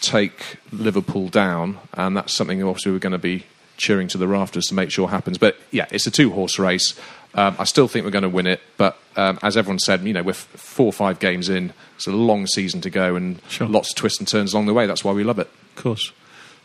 [0.00, 3.44] take Liverpool down, and that's something obviously we're going to be
[3.76, 5.38] cheering to the rafters to make sure happens.
[5.38, 6.98] But yeah, it's a two horse race.
[7.34, 10.12] Um, I still think we're going to win it, but um, as everyone said, you
[10.12, 11.72] know, we're f- four or five games in.
[11.96, 13.66] It's a long season to go, and Sure.
[13.66, 14.86] lots of twists and turns along the way.
[14.86, 15.48] That's why we love it.
[15.76, 16.12] Of course.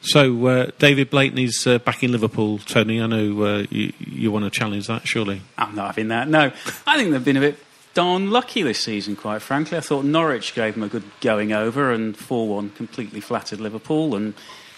[0.02, 2.60] So uh, David Blakeney's uh, back in Liverpool.
[2.60, 5.42] Tony, I know uh, you, you want to challenge that, surely.
[5.58, 6.28] I'm not having that.
[6.28, 6.52] No,
[6.86, 7.58] I think they've been a bit
[7.94, 9.78] darn lucky this season, quite frankly.
[9.78, 14.16] I thought Norwich gave them a good going over, and 4 1 completely flattered Liverpool.
[14.16, 14.34] And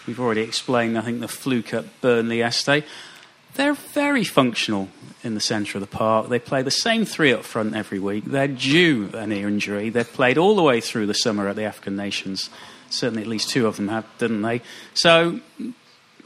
[0.07, 2.85] we've already explained, I think, the fluke at Burnley yesterday.
[3.55, 4.89] They're very functional
[5.23, 6.29] in the centre of the park.
[6.29, 8.25] They play the same three up front every week.
[8.25, 9.89] They're due an injury.
[9.89, 12.49] They've played all the way through the summer at the African Nations.
[12.89, 14.61] Certainly, at least two of them have, didn't they?
[14.93, 15.41] So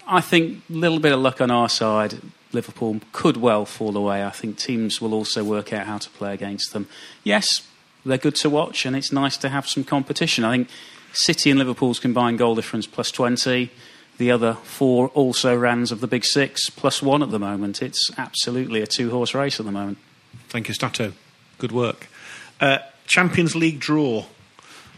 [0.08, 2.20] I think a little bit of luck on our side.
[2.52, 4.24] Liverpool could well fall away.
[4.24, 6.88] I think teams will also work out how to play against them.
[7.24, 7.68] Yes,
[8.06, 10.44] they're good to watch, and it's nice to have some competition.
[10.44, 10.70] I think
[11.14, 13.72] City and Liverpool's combined goal difference plus 20.
[14.18, 17.82] The other four also rans of the big six plus one at the moment.
[17.82, 19.98] It's absolutely a two horse race at the moment.
[20.50, 21.14] Thank you, Stato.
[21.58, 22.08] Good work.
[22.62, 24.26] Uh, Champions League draw.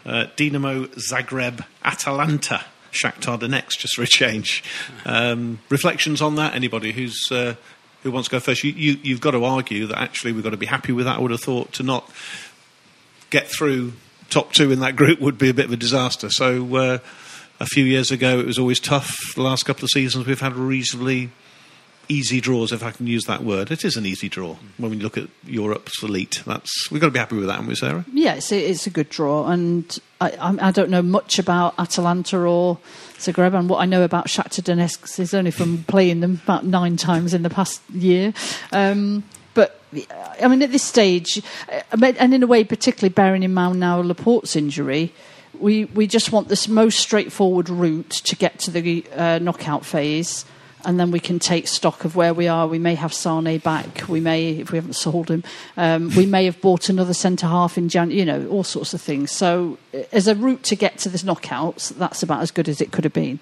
[0.06, 4.63] Uh, Dinamo Zagreb, Atalanta, Shakhtar Donetsk, just for a change.
[5.04, 6.54] Um, reflections on that?
[6.54, 7.56] Anybody who's uh,
[8.04, 8.63] who wants to go first?
[8.63, 11.17] You, you, you've got to argue that actually we've got to be happy with that.
[11.17, 12.08] I would have thought to not
[13.32, 13.93] get through
[14.30, 16.30] top two in that group would be a bit of a disaster.
[16.30, 16.97] So uh,
[17.60, 19.15] a few years ago it was always tough.
[19.36, 21.32] The last couple of seasons we've had reasonably
[22.08, 23.72] easy draws, if I can use that word.
[23.72, 26.44] It is an easy draw when we look at Europe's elite.
[26.46, 28.06] That's we've got to be happy with that, haven't we, Sarah?
[28.13, 32.38] Yeah, it's a, it's a good draw, and I, I, don't know much about Atalanta
[32.38, 32.78] or
[33.18, 36.98] Zagreb, and what I know about Shakhtar Donetsk is only from playing them about nine
[36.98, 38.34] times in the past year.
[38.72, 39.82] Um, but
[40.41, 44.02] I mean, at this stage, uh, and in a way, particularly bearing in mind now
[44.02, 45.13] Laporte's injury,
[45.60, 50.46] we we just want this most straightforward route to get to the uh, knockout phase.
[50.88, 52.68] And then we can take stock of where we are.
[52.68, 54.08] We may have Sane back.
[54.08, 55.44] We may, if we haven't sold him,
[55.78, 59.02] um, we may have bought another centre half in January, You know, all sorts of
[59.02, 59.32] things.
[59.32, 62.82] So, uh, as a route to get to this knockouts, that's about as good as
[62.82, 63.39] it could have been.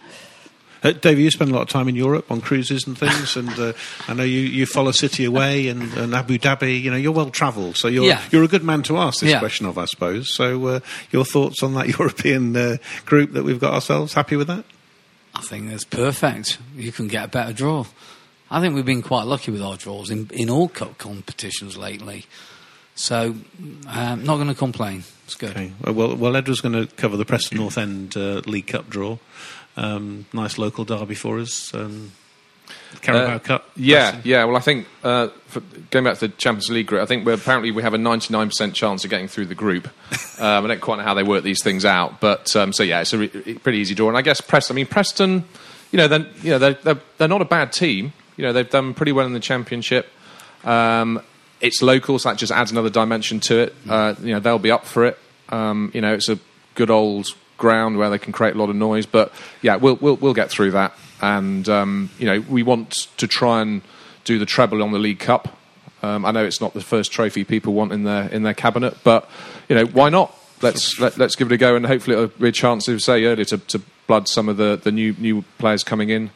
[0.83, 3.49] Uh, David, you spend a lot of time in Europe on cruises and things, and
[3.57, 3.73] uh,
[4.07, 6.81] I know you, you follow City Away and, and Abu Dhabi.
[6.81, 8.21] You know, you're well travelled, so you're Yeah.
[8.31, 9.39] you're a good man to ask this Yeah.
[9.39, 10.33] question of, I suppose.
[10.35, 10.79] So, uh,
[11.11, 14.13] your thoughts on that European uh, group that we've got ourselves?
[14.13, 14.65] Happy with that?
[15.35, 16.59] I think that's perfect.
[16.75, 17.85] You can get a better draw.
[18.51, 22.25] I think we've been quite lucky with our draws in, in all cup competitions lately.
[22.95, 23.33] So,
[23.87, 25.03] um, not going to complain.
[25.25, 25.51] It's good.
[25.51, 25.71] Okay.
[25.91, 29.17] Well, well, Edward's going to cover the Preston North End uh, League Cup draw.
[29.75, 31.73] Um, nice local derby for us.
[31.73, 32.11] Um,
[33.01, 33.69] Carabao Uh, Cup.
[33.75, 34.29] Yeah, Preston.
[34.29, 34.43] yeah.
[34.45, 37.33] Well, I think uh, for, going back to the Champions League group, I think we're,
[37.33, 39.87] apparently we have a 99% chance of getting through the group.
[40.39, 43.01] um, I don't quite know how they work these things out, but um, so yeah,
[43.01, 44.07] it's a re- pretty easy draw.
[44.09, 44.75] And I guess Preston.
[44.75, 45.43] I mean, Preston.
[45.91, 48.13] You know, they're, you know, they're, they're, they're not a bad team.
[48.37, 50.07] You know, they've done pretty well in the Championship.
[50.63, 51.21] Um,
[51.61, 53.75] it's local, so that just adds another dimension to it.
[53.87, 55.19] Uh, you know, they'll be up for it.
[55.49, 56.39] Um, you know, it's a
[56.75, 57.27] good old
[57.57, 59.05] ground where they can create a lot of noise.
[59.05, 60.93] But yeah, we'll we'll, we'll get through that.
[61.21, 63.81] And um, you know, we want to try and
[64.23, 65.57] do the treble on the League Cup.
[66.01, 68.97] Um, I know it's not the first trophy people want in their in their cabinet,
[69.03, 69.29] but
[69.69, 70.35] you know, why not?
[70.61, 73.25] Let's let, let's give it a go, and hopefully it'll be a chance, as say
[73.25, 76.31] earlier, to, to blood some of the, the new new players coming in.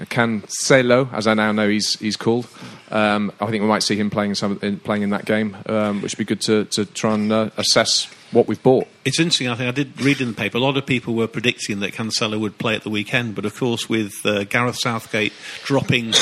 [0.00, 2.48] Cancelo, as I now know he's he's called.
[2.90, 6.02] Um, I think we might see him playing some in, playing in that game, um,
[6.02, 8.86] which would be good to, to try and uh, assess what we've bought.
[9.04, 9.48] It's interesting.
[9.48, 10.58] I think I did read in the paper.
[10.58, 13.56] A lot of people were predicting that Cancelo would play at the weekend, but of
[13.56, 15.32] course, with uh, Gareth Southgate
[15.64, 16.12] dropping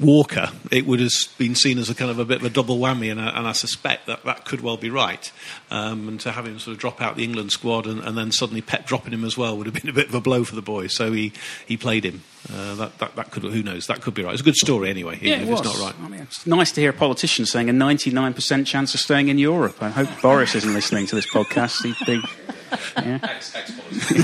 [0.00, 2.78] Walker, it would have been seen as a kind of a bit of a double
[2.78, 5.30] whammy, and I, and I suspect that that could well be right.
[5.70, 8.30] Um, and to have him sort of drop out the England squad and, and then
[8.30, 10.54] suddenly Pep dropping him as well would have been a bit of a blow for
[10.54, 10.86] the boy.
[10.86, 11.32] So he,
[11.66, 12.22] he played him.
[12.52, 14.32] Uh, that, that that could who knows that could be right.
[14.32, 15.60] It's a good story anyway, even Yeah, if it was.
[15.60, 15.94] it's not right.
[16.00, 19.38] I mean, it's nice to hear a politician saying a 99% chance of staying in
[19.38, 19.82] Europe.
[19.82, 21.82] I hope Boris isn't listening to this podcast.
[21.82, 22.22] He'd be,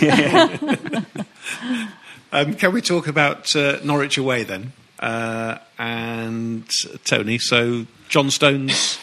[0.00, 1.04] yeah.
[2.32, 4.72] Um, can we talk about uh, Norwich away then?
[4.98, 6.68] Uh, and
[7.04, 8.98] Tony, so John Stones,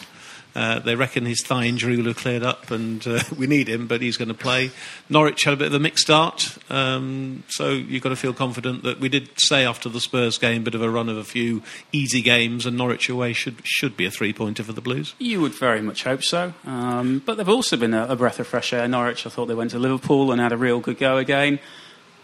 [0.54, 3.86] uh, they reckon his thigh injury will have cleared up, and uh, we need him,
[3.86, 4.70] but he's going to play.
[5.08, 8.82] Norwich had a bit of a mixed start, um, so you've got to feel confident
[8.82, 11.62] that we did say after the Spurs game, bit of a run of a few
[11.92, 15.14] easy games, and Norwich away should should be a three pointer for the Blues.
[15.18, 16.54] You would very much hope so.
[16.66, 18.86] Um, but they've also been a, a breath of fresh air.
[18.88, 21.60] Norwich, I thought they went to Liverpool and had a real good go again.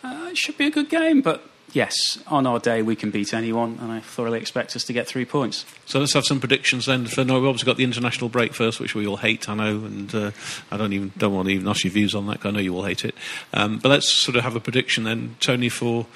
[0.03, 3.33] Uh, it should be a good game, but yes, on our day we can beat
[3.35, 5.65] anyone, and I thoroughly expect us to get three points.
[5.87, 7.07] So let's have some predictions then.
[7.07, 9.77] For no, we've obviously got the international break first, which we all hate, I know,
[9.85, 10.31] and uh,
[10.71, 12.41] I don't even don't want to even ask your views on that.
[12.41, 13.15] 'cause I know you all hate it.
[13.55, 16.07] Um, but let's sort of have a prediction then, Tony, for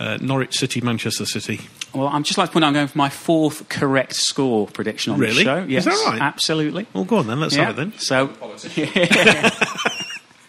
[0.00, 1.60] uh, Norwich City, Manchester City.
[1.94, 5.12] Well, I'm just like to point out I'm going for my fourth correct score prediction
[5.12, 5.44] on Really?
[5.44, 5.66] the show.
[5.68, 6.20] Is that right?
[6.20, 6.86] Absolutely.
[6.92, 7.38] Well, go on then.
[7.40, 7.66] Let's Yeah.
[7.66, 7.92] have it then.
[7.98, 8.26] So,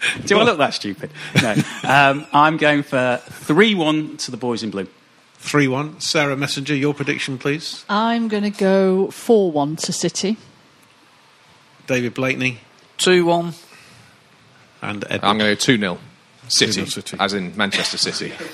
[0.26, 1.12] do I look that stupid?
[1.42, 1.56] No.
[1.84, 4.88] Um, I'm going for three-one to the boys in blue.
[5.36, 6.00] Three-one.
[6.00, 7.84] Sarah Messenger, your prediction, please.
[7.90, 10.38] I'm going to go 4 1 to City.
[11.88, 12.60] David Blakeney
[12.98, 13.54] 2 1.
[14.82, 15.20] and Ed.
[15.24, 15.98] I'm going to go two 0
[16.48, 17.18] City, City.
[17.20, 18.34] as in Manchester City.